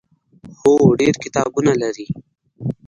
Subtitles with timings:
[0.59, 2.07] هو، ډیر کتابونه لري